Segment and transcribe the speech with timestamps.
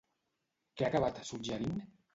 [0.77, 1.81] Què ha acabat suggerint?